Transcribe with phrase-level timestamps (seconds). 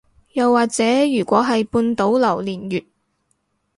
[0.33, 2.85] 又或者如果係半島榴槤月